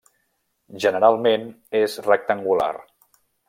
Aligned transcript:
Generalment, 0.85 1.45
és 1.83 2.01
rectangular. 2.09 2.75